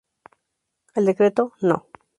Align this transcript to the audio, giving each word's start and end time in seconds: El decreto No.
El 0.95 1.05
decreto 1.05 1.53
No. 1.61 1.85